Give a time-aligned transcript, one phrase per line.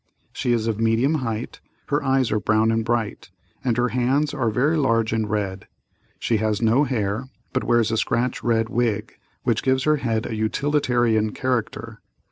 [0.33, 3.29] She is of medium height, her eyes are brown and bright,
[3.63, 5.67] and her hands are very large and red.
[6.17, 10.33] She has no hair, but wears a scratch red wig, which gives her head a
[10.33, 12.01] utilitarian character.